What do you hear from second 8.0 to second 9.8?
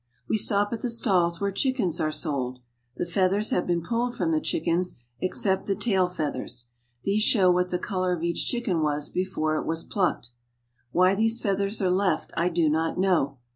of each chicken was before it